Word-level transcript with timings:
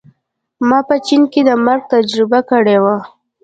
ما 0.67 0.79
په 0.87 0.95
چین 1.05 1.21
کې 1.31 1.41
د 1.49 1.51
مرګ 1.65 1.81
تجربه 1.93 2.39
کړې 2.49 2.77
وه 2.83 2.97